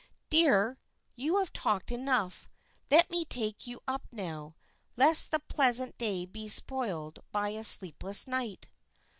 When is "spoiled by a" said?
6.49-7.63